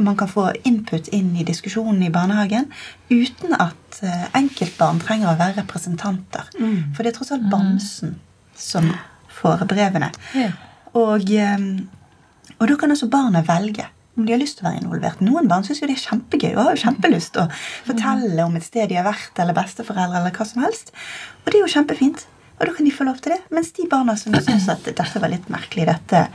man 0.00 0.16
kan 0.16 0.28
få 0.28 0.48
input 0.64 1.08
inn 1.14 1.36
i 1.36 1.44
diskusjonen 1.46 2.02
i 2.02 2.10
barnehagen 2.12 2.70
uten 3.10 3.54
at 3.58 4.00
eh, 4.06 4.26
enkeltbarn 4.38 5.00
trenger 5.02 5.32
å 5.32 5.38
være 5.38 5.60
representanter. 5.60 6.50
Mm. 6.58 6.92
For 6.94 7.04
det 7.04 7.12
er 7.12 7.18
tross 7.18 7.32
alt 7.36 7.48
bamsen 7.52 8.16
som 8.56 8.90
får 9.40 9.64
brevene. 9.70 10.10
Ja. 10.36 10.50
Og, 10.98 11.30
eh, 11.30 11.66
og, 12.56 12.66
da 12.68 12.76
kan 12.80 12.96
også 12.96 13.10
barna 13.12 13.44
velge 13.46 13.86
om 14.18 14.26
de 14.26 14.34
har 14.34 14.40
lyst 14.42 14.58
til 14.58 14.66
å 14.66 14.70
være 14.70 14.82
involvert. 14.82 15.22
Noen 15.24 15.48
barn 15.48 15.64
syns 15.64 15.80
det 15.80 15.92
er 15.94 16.02
kjempegøy 16.02 16.50
og 16.50 16.64
har 16.64 16.74
jo 16.74 16.82
kjempelyst 16.82 17.38
å 17.40 17.46
fortelle 17.86 18.44
om 18.44 18.58
et 18.58 18.66
sted 18.66 18.90
de 18.90 18.98
har 18.98 19.06
vært, 19.06 19.32
eller 19.40 19.56
besteforeldre, 19.56 20.18
eller 20.18 20.34
hva 20.34 20.46
som 20.48 20.64
helst. 20.64 20.92
Og 21.44 21.48
det 21.52 21.60
er 21.60 21.64
jo 21.64 21.72
kjempefint. 21.78 22.26
Og 22.60 22.68
da 22.68 22.74
kan 22.76 22.84
de 22.84 22.92
få 22.92 23.06
lov 23.08 23.20
til 23.24 23.32
det. 23.32 23.40
Mens 23.56 23.72
de 23.72 23.86
barna 23.88 24.14
som 24.20 24.36
syns 24.36 24.68
at 24.68 24.84
dette 24.84 25.22
var 25.22 25.32
litt 25.32 25.48
merkelig, 25.52 25.86
dette 25.88 26.26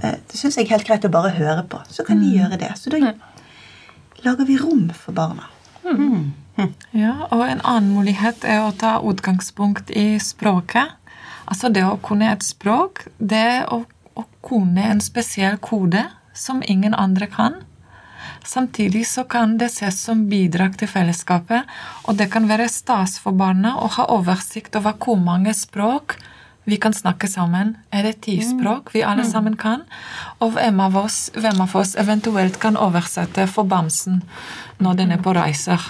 eh, 0.00 0.16
det 0.16 0.40
syns 0.40 0.56
jeg 0.56 0.64
er 0.64 0.78
helt 0.78 0.88
greit 0.88 1.04
å 1.04 1.12
bare 1.12 1.34
høre 1.36 1.66
på, 1.68 1.82
så 1.92 2.06
kan 2.08 2.22
de 2.22 2.30
mm. 2.30 2.36
gjøre 2.40 2.60
det. 2.62 2.70
Så 2.80 2.92
da 2.94 3.12
lager 4.24 4.48
vi 4.48 4.56
rom 4.60 4.88
for 4.96 5.16
barna. 5.16 5.50
Mm. 5.84 6.32
Mm. 6.58 6.72
Ja, 6.96 7.12
og 7.28 7.44
en 7.44 7.60
annen 7.62 7.92
mulighet 7.94 8.48
er 8.48 8.64
å 8.64 8.72
ta 8.76 8.96
utgangspunkt 9.04 9.92
i 9.92 10.16
språket. 10.22 10.96
Altså 11.48 11.70
det 11.72 11.84
å 11.86 12.00
kunne 12.04 12.32
et 12.32 12.44
språk, 12.44 13.04
det 13.20 13.68
å, 13.72 13.82
å 14.18 14.24
kunne 14.44 14.88
en 14.88 15.04
spesiell 15.04 15.60
kode 15.62 16.02
som 16.36 16.64
ingen 16.64 16.96
andre 16.96 17.28
kan. 17.30 17.60
Samtidig 18.44 19.06
så 19.06 19.24
kan 19.24 19.58
det 19.58 19.70
ses 19.74 20.00
som 20.04 20.26
bidrag 20.30 20.78
til 20.78 20.88
fellesskapet, 20.88 21.68
og 22.04 22.16
det 22.16 22.30
kan 22.32 22.48
være 22.48 22.68
stas 22.72 23.18
for 23.22 23.36
barna 23.36 23.76
å 23.78 23.90
ha 23.98 24.08
oversikt 24.14 24.76
over 24.78 24.96
hvor 24.98 25.20
mange 25.20 25.54
språk 25.54 26.16
vi 26.68 26.76
kan 26.76 26.94
snakke 26.94 27.28
sammen. 27.28 27.76
Er 27.90 28.04
det 28.04 28.20
ti 28.26 28.36
mm. 28.40 28.48
språk 28.50 28.92
vi 28.94 29.02
alle 29.02 29.24
mm. 29.24 29.30
sammen 29.30 29.56
kan? 29.56 29.86
Og 30.44 30.52
hvem 30.56 30.80
av 30.84 30.96
oss, 31.00 31.30
hvem 31.32 31.62
av 31.64 31.76
oss 31.80 31.94
eventuelt 31.96 32.60
kan 32.60 32.76
oversette 32.76 33.46
for 33.48 33.64
bamsen 33.64 34.20
når 34.78 35.00
den 35.00 35.16
er 35.16 35.22
på 35.24 35.32
reiser? 35.36 35.80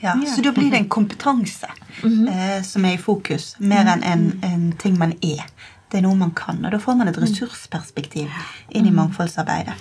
Ja, 0.00 0.16
Så 0.36 0.42
da 0.42 0.52
blir 0.52 0.70
det 0.70 0.76
en 0.76 0.88
kompetanse 0.88 1.68
mm 2.02 2.12
-hmm. 2.12 2.56
eh, 2.56 2.62
som 2.62 2.84
er 2.84 2.92
i 2.92 2.98
fokus, 2.98 3.56
mer 3.58 3.86
enn 3.86 4.02
en, 4.02 4.40
en, 4.42 4.72
ting 4.72 4.98
man 4.98 5.12
er. 5.22 5.44
Det 5.90 5.98
er 5.98 6.04
noe 6.06 6.18
man 6.18 6.30
kan, 6.38 6.60
og 6.62 6.70
da 6.70 6.78
får 6.78 6.96
man 7.00 7.10
et 7.10 7.18
ressursperspektiv 7.18 8.30
inn 8.78 8.86
i 8.86 8.94
mangfoldsarbeidet. 8.94 9.74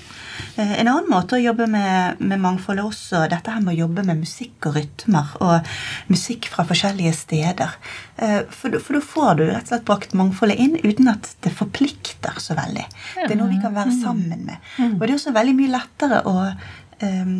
Eh, 0.55 0.71
en 0.81 0.87
annen 0.87 1.09
måte 1.11 1.37
å 1.37 1.41
jobbe 1.41 1.67
med, 1.69 2.19
med 2.23 2.41
mangfold 2.41 2.81
er 2.81 2.87
også 2.87 3.21
dette 3.31 3.53
her 3.53 3.61
med 3.63 3.75
å 3.75 3.79
jobbe 3.83 4.05
med 4.07 4.23
musikk 4.23 4.69
og 4.69 4.79
rytmer 4.79 5.35
og 5.45 5.69
musikk 6.09 6.49
fra 6.49 6.65
forskjellige 6.67 7.13
steder. 7.15 7.77
Eh, 8.17 8.41
for, 8.49 8.79
for 8.81 8.97
da 8.97 9.03
får 9.05 9.31
du 9.39 9.45
rett 9.45 9.63
og 9.67 9.71
slett 9.73 9.87
brakt 9.87 10.17
mangfoldet 10.17 10.59
inn 10.65 10.77
uten 10.81 11.11
at 11.13 11.31
det 11.45 11.53
forplikter 11.55 12.41
så 12.41 12.57
veldig. 12.57 12.85
Det 13.21 13.29
er 13.29 13.39
noe 13.39 13.53
vi 13.53 13.61
kan 13.61 13.75
være 13.77 13.93
mm. 13.93 14.01
sammen 14.01 14.45
med. 14.49 14.69
Mm. 14.77 14.97
Og 14.97 15.05
det 15.05 15.11
er 15.11 15.17
også 15.19 15.35
veldig 15.37 15.57
mye 15.61 15.73
lettere 15.77 16.21
å 16.25 16.37
um, 16.49 17.33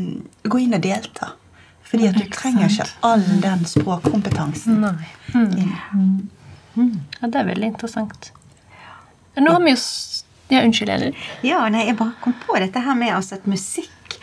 gå 0.45 0.65
inn 0.65 0.77
og 0.77 0.83
delta. 0.85 1.33
Fordi 1.89 2.05
at 2.05 2.19
du 2.21 2.27
trenger 2.29 2.69
ikke 2.69 2.85
all 3.07 3.23
den 3.41 3.63
språkkompetansen. 3.65 4.83
Nei. 4.83 5.09
Mm. 5.33 6.99
Ja, 7.17 7.27
det 7.27 7.39
er 7.39 7.47
veldig 7.49 7.71
interessant. 7.73 8.29
Nå 9.39 9.55
har 9.55 9.63
vi 9.65 9.75
jo 9.75 9.79
ja, 10.49 10.63
unnskyld, 10.65 10.89
Elin. 10.89 11.17
Ja, 11.45 11.61
nei, 11.69 11.85
jeg 11.85 11.99
bare 11.99 12.17
kom 12.23 12.33
på 12.41 12.57
dette 12.57 12.81
her 12.81 12.97
med 12.97 13.13
altså, 13.13 13.37
at 13.37 13.45
musikk 13.49 14.17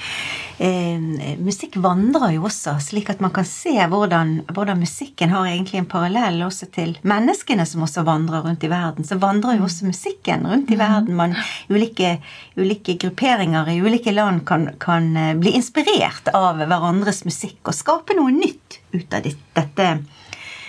eh, 0.58 0.98
Musikk 1.38 1.76
vandrer 1.84 2.32
jo 2.34 2.46
også, 2.48 2.74
slik 2.82 3.12
at 3.12 3.22
man 3.22 3.30
kan 3.34 3.46
se 3.46 3.74
hvordan, 3.76 4.40
hvordan, 4.50 4.80
musikken 4.82 5.30
har 5.30 5.46
egentlig 5.46 5.78
en 5.78 5.88
parallell 5.90 6.40
også 6.46 6.66
til 6.74 6.96
menneskene 7.06 7.66
som 7.68 7.84
også 7.86 8.02
vandrer 8.08 8.42
rundt 8.42 8.66
i 8.66 8.72
verden. 8.72 9.06
Så 9.06 9.20
vandrer 9.22 9.60
jo 9.60 9.68
også 9.68 9.86
musikken 9.86 10.48
rundt 10.50 10.72
i 10.74 10.80
verden. 10.80 11.14
Man, 11.14 11.36
ulike, 11.70 12.16
ulike 12.58 12.98
grupperinger 13.06 13.70
i 13.70 13.78
ulike 13.84 14.14
land 14.16 14.42
kan, 14.48 14.72
kan, 14.82 15.12
eh, 15.16 15.34
bli 15.38 15.54
inspirert 15.60 16.32
av 16.34 16.58
hverandres 16.64 17.22
musikk 17.28 17.70
og 17.70 17.78
skape 17.78 18.18
noe 18.18 18.34
nytt 18.34 18.80
ut 18.96 19.14
av 19.14 19.22
dette, 19.30 19.92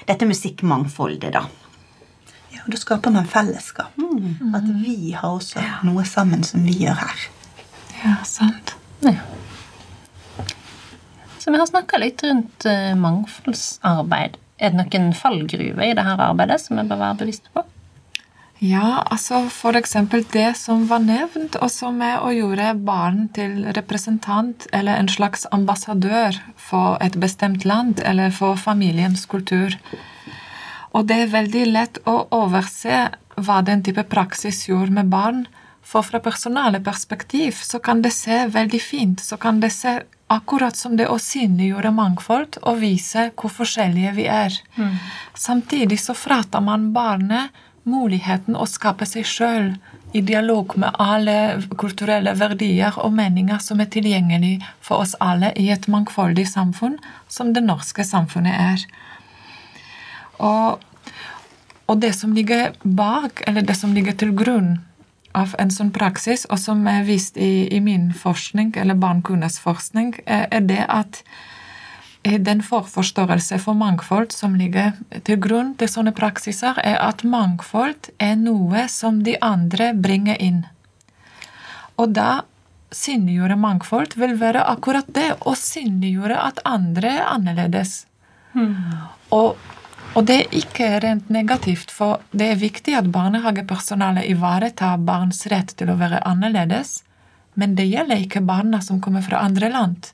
dette 0.05 0.29
musikkmangfoldet, 0.35 1.33
da. 1.33 1.47
Og 2.67 2.73
da 2.73 2.79
skaper 2.81 3.13
man 3.15 3.27
fellesskap. 3.31 3.95
Mm. 3.95 4.51
At 4.57 4.65
vi 4.83 5.13
har 5.15 5.31
også 5.31 5.63
noe 5.87 6.03
sammen 6.03 6.43
som 6.43 6.65
vi 6.67 6.73
gjør 6.81 6.99
her. 6.99 7.21
Ja, 8.01 8.17
sant. 8.27 8.75
Ja. 9.05 9.15
Så 11.39 11.53
vi 11.53 11.61
har 11.61 11.69
snakka 11.69 12.01
litt 12.01 12.19
rundt 12.27 12.67
uh, 12.67 12.91
mangfoldsarbeid. 12.99 14.35
Er 14.59 14.73
det 14.73 14.81
noen 14.83 15.13
fallgruver 15.15 15.85
i 15.85 15.95
dette 15.95 16.19
arbeidet 16.27 16.59
som 16.59 16.75
vi 16.75 16.83
bør 16.89 16.99
være 17.05 17.19
bevisste 17.21 17.53
på? 17.55 17.63
Ja, 18.59 19.03
altså 19.05 19.43
for 19.53 19.77
eksempel 19.77 20.25
det 20.33 20.57
som 20.57 20.87
var 20.89 21.03
nevnt, 21.05 21.55
og 21.61 21.69
som 21.71 22.01
er 22.01 22.19
å 22.25 22.33
gjøre 22.33 22.73
barn 22.83 23.27
til 23.37 23.61
representant 23.77 24.65
eller 24.73 24.97
en 24.97 25.11
slags 25.13 25.45
ambassadør 25.53 26.35
for 26.57 26.97
et 27.05 27.19
bestemt 27.21 27.69
land 27.69 28.01
eller 28.03 28.33
for 28.33 28.57
familiens 28.59 29.27
kultur. 29.29 29.77
Og 30.95 31.07
det 31.09 31.21
er 31.23 31.33
veldig 31.33 31.63
lett 31.71 32.01
å 32.07 32.19
overse 32.35 33.07
hva 33.37 33.61
den 33.61 33.83
type 33.85 34.03
praksis 34.09 34.65
gjorde 34.69 34.95
med 34.99 35.11
barn. 35.13 35.45
For 35.87 36.03
fra 36.03 36.19
personale 36.19 36.81
perspektiv 36.83 37.61
så 37.63 37.79
kan 37.79 38.01
det 38.03 38.11
se 38.15 38.45
veldig 38.51 38.81
fint, 38.81 39.23
så 39.23 39.37
kan 39.39 39.61
det 39.63 39.71
se 39.71 39.99
akkurat 40.27 40.75
som 40.75 40.97
det 40.99 41.07
å 41.07 41.19
synliggjøre 41.21 41.93
mangfold 41.95 42.57
og 42.61 42.81
vise 42.81 43.29
hvor 43.39 43.53
forskjellige 43.53 44.11
vi 44.17 44.25
er. 44.27 44.57
Mm. 44.75 44.97
Samtidig 45.33 46.01
så 46.03 46.15
fratar 46.17 46.65
man 46.65 46.91
barnet 46.95 47.55
muligheten 47.87 48.57
å 48.59 48.67
skape 48.67 49.07
seg 49.07 49.23
sjøl 49.23 49.69
i 50.11 50.21
dialog 50.21 50.75
med 50.79 50.95
alle 50.99 51.37
kulturelle 51.79 52.33
verdier 52.35 52.95
og 53.03 53.15
meninger 53.15 53.59
som 53.63 53.79
er 53.83 53.91
tilgjengelig 53.91 54.57
for 54.83 55.03
oss 55.03 55.15
alle 55.23 55.53
i 55.55 55.69
et 55.71 55.87
mangfoldig 55.91 56.47
samfunn, 56.49 56.97
som 57.31 57.53
det 57.55 57.63
norske 57.63 58.03
samfunnet 58.07 58.59
er. 58.59 58.85
Og 60.37 60.83
og 61.87 61.99
det 62.03 62.13
som 62.13 62.33
ligger 62.35 62.73
bak, 62.83 63.41
eller 63.47 63.61
det 63.61 63.75
som 63.75 63.93
ligger 63.95 64.15
til 64.19 64.33
grunn 64.35 64.73
av 65.37 65.53
en 65.59 65.69
sånn 65.71 65.93
praksis, 65.95 66.43
og 66.51 66.59
som 66.59 66.81
er 66.89 67.05
vist 67.07 67.37
i, 67.39 67.67
i 67.71 67.79
min 67.83 68.09
forskning, 68.11 68.73
eller 68.75 68.99
barnekundes 68.99 69.59
forskning, 69.63 70.17
er, 70.25 70.49
er 70.51 70.65
det 70.67 70.83
at 70.91 71.21
den 72.27 72.59
forforståelse 72.65 73.59
for 73.63 73.77
mangfold 73.79 74.33
som 74.35 74.57
ligger 74.59 74.97
til 75.23 75.39
grunn 75.39 75.75
til 75.79 75.87
sånne 75.87 76.11
praksiser, 76.17 76.75
er 76.83 76.99
at 76.99 77.23
mangfold 77.23 78.11
er 78.19 78.35
noe 78.41 78.83
som 78.91 79.21
de 79.23 79.37
andre 79.39 79.93
bringer 79.95 80.35
inn. 80.43 80.65
Og 81.95 82.11
da 82.17 82.43
synliggjøre 82.91 83.55
mangfold 83.59 84.17
vil 84.19 84.35
være 84.41 84.65
akkurat 84.67 85.07
det, 85.15 85.29
å 85.47 85.55
synliggjøre 85.55 86.35
at 86.49 86.59
andre 86.67 87.15
er 87.21 87.25
annerledes. 87.31 88.01
Mm. 88.57 88.75
Og 89.31 89.55
og 90.15 90.25
det 90.29 90.37
er 90.41 90.55
ikke 90.59 90.91
rent 91.03 91.31
negativt, 91.33 91.91
for 91.93 92.23
det 92.31 92.51
er 92.51 92.61
viktig 92.61 92.95
at 92.97 93.09
barnehagepersonalet 93.13 94.29
ivaretar 94.31 95.01
barns 95.07 95.45
rett 95.51 95.75
til 95.77 95.91
å 95.91 95.97
være 95.99 96.23
annerledes, 96.27 97.01
men 97.57 97.75
det 97.77 97.89
gjelder 97.89 98.21
ikke 98.21 98.45
barna 98.45 98.81
som 98.85 99.01
kommer 99.01 99.25
fra 99.25 99.41
andre 99.45 99.71
land. 99.73 100.11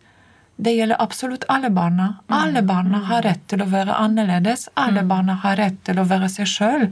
Det 0.56 0.72
gjelder 0.72 1.02
absolutt 1.02 1.44
alle 1.48 1.70
barna. 1.70 2.16
Alle 2.28 2.62
mm. 2.62 2.68
barna 2.68 3.00
har 3.08 3.24
rett 3.26 3.42
til 3.50 3.64
å 3.64 3.70
være 3.72 3.96
annerledes. 3.98 4.68
Alle 4.74 5.02
mm. 5.02 5.10
barna 5.10 5.38
har 5.42 5.58
rett 5.58 5.80
til 5.88 5.98
å 6.00 6.06
være 6.08 6.30
seg 6.30 6.48
sjøl. 6.48 6.86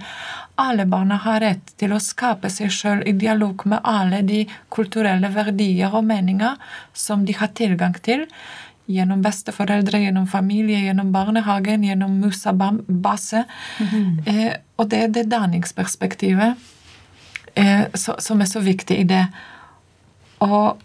Alle 0.60 0.88
barna 0.90 1.20
har 1.22 1.40
rett 1.44 1.76
til 1.78 1.94
å 1.94 2.02
skape 2.02 2.50
seg 2.50 2.74
sjøl 2.74 3.06
i 3.08 3.14
dialog 3.14 3.62
med 3.70 3.86
alle 3.88 4.24
de 4.26 4.42
kulturelle 4.74 5.30
verdier 5.36 5.94
og 5.94 6.08
meninger 6.10 6.58
som 6.94 7.26
de 7.26 7.38
har 7.38 7.54
tilgang 7.58 7.96
til 8.02 8.26
gjennom 8.86 9.22
besteforeldre, 9.22 10.00
gjennom 10.00 10.28
familie, 10.28 10.80
gjennom 10.86 11.12
barnehagen, 11.12 11.84
gjennom 11.84 12.20
Musa-base. 12.20 13.44
Mm 13.80 13.88
-hmm. 13.88 14.28
eh, 14.28 14.54
og 14.76 14.90
det 14.90 15.04
er 15.04 15.08
det 15.08 15.32
danningsperspektivet 15.32 16.56
eh, 17.56 17.84
så, 17.94 18.16
som 18.20 18.42
er 18.42 18.46
så 18.46 18.60
viktig 18.60 19.00
i 19.00 19.04
det. 19.04 19.26
Og, 20.40 20.78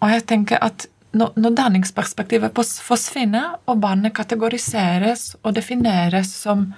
og, 0.00 0.10
jeg 0.10 0.26
tenker 0.26 0.58
at 0.62 0.86
når, 1.12 1.32
når 1.36 1.50
danningsperspektivet 1.50 2.52
forsvinner, 2.82 3.56
og 3.66 3.80
barnet 3.80 4.14
kategoriseres 4.14 5.36
og 5.42 5.54
defineres 5.54 6.26
som 6.26 6.72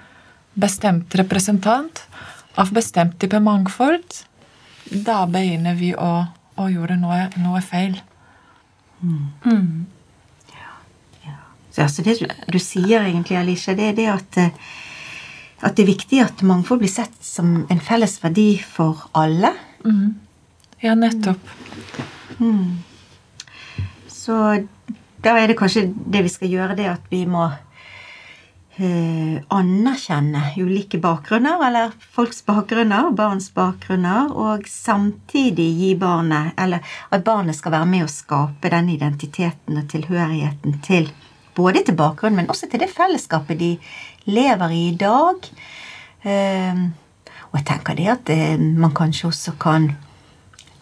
bestemt 0.53 1.15
representant 1.15 2.01
av 2.55 2.71
bestemt 2.73 3.19
type 3.19 3.39
mangfold, 3.39 4.03
da 4.91 5.25
begynner 5.25 5.75
vi 5.75 5.93
å, 5.95 6.25
å 6.55 6.67
gjøre 6.71 6.95
noe, 6.99 7.29
noe 7.37 7.61
feil. 7.61 7.97
Så 9.01 9.94
altså 11.83 12.05
det 12.05 12.19
du, 12.21 12.27
du 12.51 12.59
sier 12.61 13.03
egentlig, 13.03 13.37
Alicia, 13.39 13.75
det 13.75 13.89
er 13.91 13.97
det 13.97 14.07
at, 14.13 14.37
eh, 14.39 14.75
at 15.61 15.75
det 15.75 15.83
er 15.85 15.91
viktig 15.91 16.21
at 16.23 16.45
mangfold 16.47 16.83
blir 16.83 16.91
sett 16.91 17.17
som 17.25 17.65
en 17.69 17.83
felles 17.83 18.17
verdi 18.23 18.53
for 18.61 19.07
alle. 19.17 19.53
Ja, 20.83 20.95
nettopp. 20.95 21.53
Så 24.11 24.39
da 25.25 25.37
er 25.39 25.49
det 25.49 25.57
kanskje 25.59 25.87
det 25.89 26.25
vi 26.25 26.33
skal 26.33 26.51
gjøre, 26.51 26.77
det 26.77 26.87
at 26.89 27.05
vi 27.09 27.23
må 27.29 27.45
eh, 28.77 29.37
anerkjenne 29.53 30.41
ulike 30.57 30.99
bakgrunner, 31.01 31.61
eller 31.67 31.93
folks 32.15 32.43
bakgrunner, 32.45 33.11
barns 33.17 33.51
bakgrunner, 33.55 34.33
og 34.33 34.67
samtidig 34.69 35.67
gi 35.79 35.93
barnet 35.99 36.53
Eller 36.61 36.83
at 37.09 37.25
barnet 37.25 37.57
skal 37.57 37.77
være 37.77 37.91
med 37.93 38.05
å 38.05 38.11
skape 38.11 38.71
den 38.73 38.91
identiteten 38.93 39.81
og 39.81 39.89
tilhørigheten 39.93 40.81
til 40.85 41.09
både 41.55 41.83
til 41.85 41.97
bakgrunnen, 41.97 42.41
men 42.41 42.51
også 42.51 42.69
til 42.71 42.81
det 42.83 42.91
fellesskapet 42.93 43.59
de 43.59 43.71
lever 44.25 44.73
i 44.75 44.83
i 44.89 44.95
dag. 44.99 45.49
Eh, 46.25 46.81
og 47.51 47.59
jeg 47.59 47.67
tenker 47.69 47.97
det 47.97 48.07
at 48.11 48.31
eh, 48.33 48.57
man 48.59 48.95
kanskje 48.95 49.29
også 49.29 49.55
kan 49.61 49.91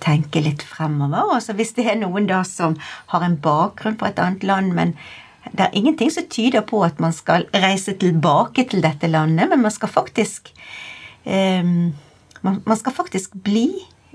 tenke 0.03 0.42
litt 0.44 0.63
fremover. 0.68 1.36
Altså 1.38 1.56
Hvis 1.56 1.75
det 1.77 1.88
er 1.88 2.00
noen 2.00 2.27
da 2.27 2.42
som 2.48 2.77
har 3.13 3.25
en 3.25 3.38
bakgrunn 3.39 4.00
fra 4.00 4.12
et 4.12 4.20
annet 4.20 4.44
land, 4.44 4.74
men 4.75 4.96
det 5.51 5.65
er 5.65 5.75
ingenting 5.75 6.12
som 6.12 6.27
tyder 6.32 6.63
på 6.65 6.82
at 6.86 7.00
man 7.03 7.13
skal 7.15 7.46
reise 7.53 7.94
tilbake 8.00 8.65
til 8.72 8.84
dette 8.84 9.08
landet, 9.12 9.50
men 9.51 9.62
man 9.62 9.72
skal 9.72 9.92
faktisk 9.92 10.53
eh, 11.25 11.63
man, 12.44 12.62
man 12.65 12.80
skal 12.80 12.96
faktisk 12.96 13.36
bli 13.44 13.68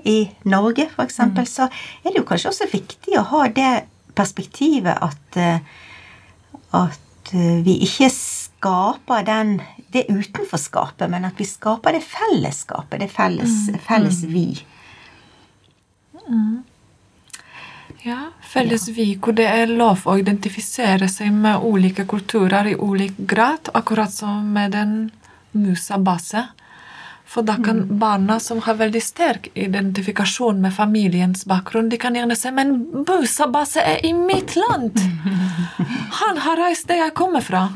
i 0.04 0.18
Norge, 0.44 0.88
f.eks., 0.94 1.18
mm. 1.18 1.44
så 1.46 1.68
er 2.04 2.12
det 2.12 2.20
jo 2.20 2.26
kanskje 2.28 2.52
også 2.52 2.68
viktig 2.72 3.16
å 3.18 3.26
ha 3.32 3.46
det 3.50 3.72
perspektivet 4.18 4.98
at, 5.02 5.38
eh, 5.38 5.60
at 6.76 7.32
eh, 7.32 7.60
vi 7.64 7.78
ikke 7.86 8.10
skaper 8.12 9.24
den, 9.26 9.58
det 9.92 10.06
utenforskapet, 10.08 11.08
men 11.10 11.24
at 11.28 11.38
vi 11.40 11.46
skaper 11.48 11.96
det 11.96 12.02
fellesskapet, 12.04 13.00
det 13.00 13.10
felles, 13.12 13.70
felles 13.86 14.22
vi. 14.28 14.48
Ja, 18.04 18.18
felles 18.44 18.88
vi, 18.88 19.14
hvor 19.16 19.34
det 19.36 19.48
er 19.48 19.70
lov 19.70 20.04
å 20.06 20.18
identifisere 20.20 21.08
seg 21.10 21.32
med 21.34 21.64
ulike 21.64 22.04
kulturer 22.08 22.68
i 22.70 22.76
ulik 22.76 23.16
grad, 23.18 23.72
akkurat 23.74 24.12
som 24.12 24.52
med 24.52 24.76
den 24.76 24.94
musa-base. 25.56 26.44
For 27.28 27.44
da 27.44 27.58
kan 27.60 27.82
barna 27.98 28.38
som 28.40 28.62
har 28.64 28.78
veldig 28.80 29.02
sterk 29.04 29.50
identifikasjon 29.54 30.62
med 30.64 30.72
familiens 30.74 31.44
bakgrunn, 31.44 31.90
de 31.92 31.98
kan 32.00 32.14
gjerne 32.16 32.36
si 32.36 32.50
'Men 32.50 33.04
musa-base 33.04 33.80
er 33.84 34.06
i 34.06 34.12
mitt 34.12 34.56
land!' 34.56 35.00
Han 36.20 36.36
har 36.36 36.56
reist 36.56 36.88
der 36.88 37.04
jeg 37.04 37.14
kommer 37.14 37.40
fra. 37.40 37.68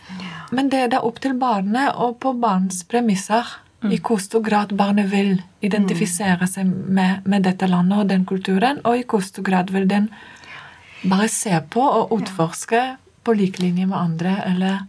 Men 0.54 0.68
det 0.68 0.78
er 0.78 0.88
da 0.88 1.00
opp 1.02 1.18
til 1.20 1.34
barnet 1.34 1.94
og 1.96 2.20
på 2.20 2.32
barns 2.38 2.84
premisser 2.84 3.46
i 3.82 3.98
hvor 3.98 4.20
stor 4.20 4.42
grad 4.44 4.74
barnet 4.76 5.10
vil 5.10 5.42
identifisere 5.64 6.46
seg 6.46 6.66
med, 6.66 7.24
med, 7.24 7.42
dette 7.42 7.66
landet 7.66 7.98
og 7.98 8.08
den 8.08 8.24
kulturen, 8.24 8.80
og 8.84 8.98
i 8.98 9.04
hvor 9.08 9.22
stor 9.24 9.42
grad 9.42 9.70
vil 9.70 9.88
den 9.88 10.10
bare 11.02 11.28
se 11.28 11.54
på 11.70 11.80
og 11.82 12.12
utforske 12.12 12.96
på 13.24 13.32
lik 13.32 13.58
linje 13.58 13.86
med 13.86 13.98
andre, 13.98 14.36
eller, 14.46 14.80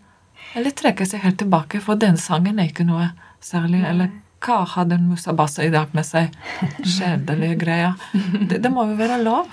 eller 0.56 0.72
trekke 0.76 1.06
seg 1.06 1.24
helt 1.24 1.40
tilbake, 1.40 1.80
for 1.80 1.96
den 1.96 2.18
sangen 2.18 2.60
er 2.60 2.70
ikke 2.70 2.88
noe 2.88 3.12
særlig. 3.46 3.84
Eller 3.88 4.12
hva 4.42 4.64
hadde 4.66 4.98
en 4.98 5.10
musabassa 5.12 5.66
i 5.66 5.74
dag 5.74 5.92
med 5.98 6.08
seg? 6.08 6.34
Kjedelige 6.82 7.60
greier. 7.62 8.00
Det, 8.14 8.62
det 8.64 8.72
må 8.74 8.88
jo 8.90 8.98
være 9.00 9.22
lov. 9.24 9.50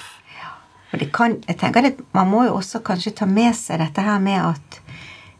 Og 0.88 1.00
det 1.02 1.10
kan, 1.12 1.34
jeg 1.44 1.58
tenker 1.60 1.84
at 1.90 1.98
Man 2.16 2.30
må 2.30 2.46
jo 2.46 2.54
også 2.56 2.80
kanskje 2.84 3.12
ta 3.18 3.26
med 3.28 3.52
seg 3.56 3.82
dette 3.82 4.04
her 4.04 4.20
med 4.24 4.40
at 4.40 4.78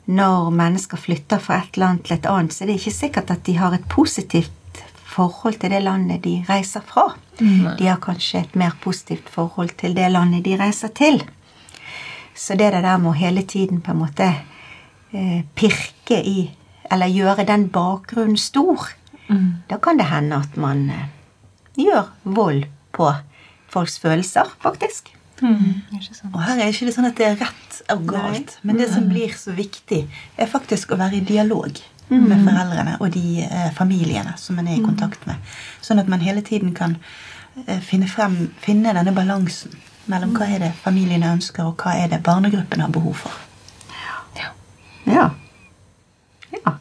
når 0.09 0.51
mennesker 0.57 1.01
flytter 1.01 1.41
fra 1.41 1.59
et 1.61 1.77
land 1.77 2.01
til 2.05 2.17
et 2.17 2.27
annet, 2.29 2.55
så 2.55 2.65
er 2.65 2.71
det 2.71 2.79
ikke 2.79 2.97
sikkert 2.97 3.33
at 3.33 3.43
de 3.45 3.57
har 3.59 3.75
et 3.77 3.89
positivt 3.93 4.83
forhold 5.05 5.59
til 5.61 5.73
det 5.75 5.83
landet 5.85 6.23
de 6.25 6.39
reiser 6.49 6.85
fra. 6.87 7.11
Nei. 7.41 7.75
De 7.77 7.89
har 7.91 8.01
kanskje 8.01 8.41
et 8.41 8.57
mer 8.57 8.77
positivt 8.81 9.29
forhold 9.33 9.75
til 9.81 9.97
det 9.97 10.09
landet 10.13 10.47
de 10.47 10.57
reiser 10.61 10.93
til. 10.97 11.21
Så 12.33 12.57
det 12.57 12.71
der 12.73 12.89
med 12.97 13.11
å 13.11 13.19
hele 13.19 13.43
tiden 13.43 13.83
på 13.85 13.93
en 13.93 14.01
måte 14.01 14.29
eh, 15.13 15.45
pirke 15.59 16.23
i 16.23 16.49
Eller 16.91 17.13
gjøre 17.13 17.47
den 17.49 17.69
bakgrunnen 17.73 18.39
stor, 18.41 18.89
mm. 19.29 19.69
da 19.71 19.79
kan 19.83 20.01
det 20.01 20.09
hende 20.09 20.41
at 20.41 20.57
man 20.61 20.89
eh, 20.95 21.07
gjør 21.79 22.09
vold 22.25 22.65
på 22.97 23.13
folks 23.69 23.99
følelser, 24.01 24.49
faktisk. 24.63 25.13
Mm. 25.43 25.85
Og 26.33 26.41
her 26.43 26.59
er 26.59 26.73
ikke 26.73 26.89
det 26.89 26.95
sånn 26.97 27.07
at 27.11 27.19
det 27.19 27.27
er 27.29 27.37
rett 27.39 27.77
og 27.95 28.09
galt, 28.11 28.57
Nei. 28.59 28.67
men 28.67 28.81
det 28.81 28.89
som 28.91 29.07
blir 29.11 29.35
så 29.39 29.55
viktig, 29.55 30.03
er 30.37 30.51
faktisk 30.51 30.93
å 30.93 30.99
være 30.99 31.21
i 31.21 31.27
dialog 31.29 31.79
mm. 32.09 32.25
med 32.25 32.43
foreldrene 32.43 32.97
og 32.99 33.13
de 33.15 33.45
eh, 33.47 33.69
familiene 33.77 34.35
som 34.41 34.59
man 34.59 34.69
er 34.69 34.81
i 34.81 34.85
kontakt 34.85 35.29
med. 35.29 35.39
Sånn 35.85 36.03
at 36.03 36.11
man 36.11 36.25
hele 36.25 36.43
tiden 36.47 36.75
kan 36.77 36.97
eh, 37.67 37.79
finne, 37.85 38.09
frem, 38.11 38.49
finne 38.65 38.97
denne 38.97 39.15
balansen 39.15 39.77
mellom 40.09 40.33
hva 40.37 40.49
er 40.49 40.65
det 40.65 40.73
familiene 40.81 41.35
ønsker, 41.37 41.69
og 41.69 41.85
hva 41.85 41.95
er 42.01 42.11
det 42.11 42.23
barnegruppen 42.25 42.83
har 42.83 42.93
behov 42.93 43.21
for. 43.27 43.45
Ja. 44.39 44.49
ja. 45.13 45.27
Ja. 46.65 46.79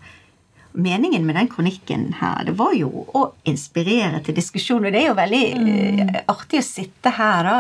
Meningen 0.77 1.23
med 1.25 1.33
den 1.35 1.47
kronikken 1.49 2.11
her, 2.19 2.43
det 2.45 2.53
var 2.59 2.75
jo 2.77 3.07
å 3.17 3.23
inspirere 3.49 4.19
til 4.21 4.35
diskusjon. 4.37 4.85
Og 4.85 4.93
det 4.93 4.99
er 5.01 5.07
jo 5.07 5.15
veldig 5.17 5.45
mm. 5.57 6.03
uh, 6.03 6.19
artig 6.35 6.61
å 6.61 6.67
sitte 6.67 7.15
her 7.17 7.47
da 7.47 7.57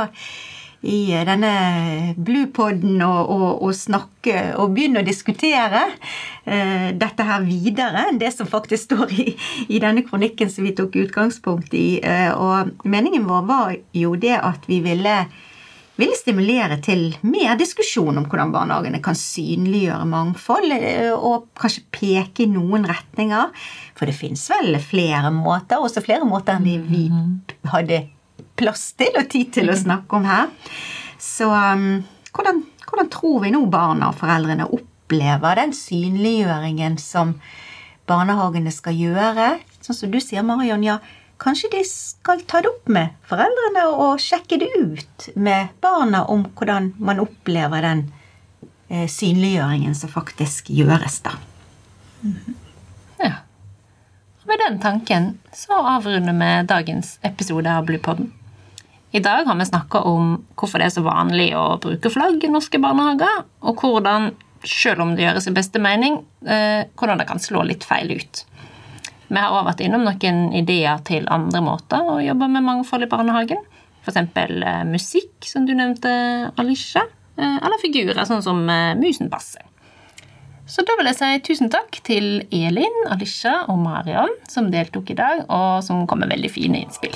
i 0.85 0.99
denne 1.25 2.13
bluepoden 2.21 3.01
og, 3.01 3.31
og, 3.33 3.47
og, 3.65 3.71
snakke 3.73 4.43
og 4.61 4.75
begynne 4.75 5.01
å 5.01 5.07
diskutere 5.07 5.81
uh, 5.89 6.89
dette 6.93 7.25
her 7.25 7.41
videre 7.47 8.05
enn 8.11 8.21
det 8.21 8.29
som 8.35 8.49
faktisk 8.49 8.91
står 8.91 9.15
i, 9.17 9.27
i, 9.65 9.81
denne 9.81 10.05
kronikken 10.05 10.53
som 10.53 10.69
vi 10.69 10.75
tok 10.77 10.99
utgangspunkt 11.01 11.73
i. 11.73 11.97
Uh, 12.05 12.31
og 12.37 12.85
meningen 12.85 13.25
vår 13.25 13.49
var 13.49 13.75
jo 13.97 14.13
det 14.21 14.37
at 14.37 14.69
vi 14.69 14.83
ville 14.85 15.23
ville 15.97 16.17
stimulere 16.17 16.77
til 16.83 17.15
mer 17.25 17.55
diskusjon 17.57 18.19
om 18.19 18.27
hvordan 18.29 18.51
barnehagene 18.53 19.01
kan 19.03 19.17
synliggjøre 19.17 20.05
mangfold, 20.09 20.75
og 21.17 21.47
kanskje 21.57 21.85
peke 21.93 22.45
i 22.45 22.51
noen 22.51 22.85
retninger. 22.89 23.49
For 23.97 24.09
det 24.09 24.17
fins 24.17 24.45
vel 24.53 24.77
flere 24.83 25.31
måter, 25.33 25.81
også 25.81 26.05
flere 26.05 26.27
måter 26.27 26.59
enn 26.59 26.85
vi 26.89 27.07
hadde 27.71 28.03
plass 28.57 28.91
til 28.97 29.17
og 29.17 29.29
tid 29.31 29.53
til 29.57 29.71
å 29.71 29.77
snakke 29.77 30.17
om 30.17 30.27
her. 30.27 30.49
Så 31.21 31.49
um, 31.49 32.03
hvordan, 32.33 32.61
hvordan, 32.85 33.09
tror 33.13 33.41
vi 33.45 33.53
nå 33.53 33.63
barna 33.73 34.11
og 34.11 34.19
foreldrene 34.19 34.69
opplever 34.69 35.61
den 35.61 35.73
synliggjøringen 35.77 36.97
som 37.01 37.37
barnehagene 38.09 38.73
skal 38.73 38.97
gjøre? 38.97 39.55
Sånn 39.81 39.97
som 39.97 40.13
du 40.13 40.19
sier, 40.21 40.45
Marion, 40.45 40.85
ja, 40.85 40.99
kanskje 41.41 41.69
de 41.71 41.81
skal 41.87 42.41
ta 42.49 42.61
det 42.61 42.71
opp 42.71 42.89
med 42.91 43.15
foreldrene 43.29 43.85
og 43.93 44.21
sjekke 44.21 44.59
det 44.61 44.69
ut 44.75 45.27
med 45.35 45.73
barna 45.83 46.23
om 46.31 46.45
hvordan 46.57 46.93
man 46.97 47.21
opplever 47.23 47.85
den 47.85 48.05
eh, 48.89 49.07
synliggjøringen 49.11 49.95
som 49.95 50.11
faktisk 50.11 50.71
gjøres, 50.73 51.21
da. 51.25 51.37
Ja. 53.21 53.33
Og 54.41 54.49
Med 54.49 54.63
den 54.65 54.79
tanken 54.81 55.29
så 55.53 55.77
avrunder 55.97 56.33
vi 56.33 56.51
dagens 56.67 57.17
episode 57.21 57.71
av 57.71 57.85
Bluepodden. 57.85 58.33
I 59.11 59.19
dag 59.23 59.45
har 59.47 59.55
vi 59.55 59.65
snakka 59.65 60.01
om 60.03 60.33
hvorfor 60.59 60.81
det 60.81 60.89
er 60.89 60.95
så 60.97 61.03
vanlig 61.05 61.51
å 61.55 61.77
bruke 61.81 62.11
flagg 62.11 62.43
i 62.43 62.51
norske 62.51 62.79
barnehager, 62.83 63.45
og 63.63 63.81
hvordan, 63.81 64.33
selv 64.67 65.05
om 65.05 65.15
det 65.15 65.23
gjøres 65.23 65.47
i 65.47 65.55
beste 65.55 65.79
mening, 65.81 66.19
eh, 66.45 66.83
hvordan 66.99 67.21
det 67.21 67.27
kan 67.29 67.39
slå 67.39 67.63
litt 67.67 67.87
feil 67.87 68.11
ut. 68.19 68.43
Vi 69.27 69.35
har 69.35 69.51
også 69.51 69.67
vært 69.67 69.83
innom 69.83 70.05
noen 70.07 70.41
ideer 70.55 71.01
til 71.07 71.27
andre 71.33 71.61
måter 71.63 72.03
å 72.07 72.19
jobbe 72.23 72.47
med 72.51 72.63
mangfold 72.63 73.07
i 73.07 73.11
barnehagen. 73.11 73.63
F.eks. 74.05 74.19
Eh, 74.39 74.83
musikk, 74.87 75.33
som 75.43 75.65
du 75.67 75.73
nevnte, 75.75 76.11
Alicia. 76.55 77.03
Eh, 77.35 77.57
eller 77.57 77.81
figurer, 77.81 78.23
sånn 78.25 78.45
som 78.45 78.63
eh, 78.71 78.93
musen 78.99 79.31
passer. 79.33 79.65
Så 80.67 80.83
da 80.83 80.97
vil 80.99 81.07
jeg 81.07 81.19
si 81.19 81.43
tusen 81.47 81.71
takk 81.71 81.99
til 82.07 82.41
Elin, 82.51 83.03
Alicia 83.07 83.61
og 83.71 83.79
Marion 83.79 84.33
som 84.51 84.67
deltok 84.71 85.13
i 85.13 85.19
dag, 85.19 85.45
og 85.47 85.83
som 85.83 86.03
kom 86.07 86.23
med 86.23 86.33
veldig 86.33 86.51
fine 86.51 86.83
innspill. 86.83 87.15